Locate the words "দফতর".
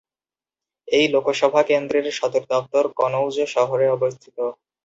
2.51-2.85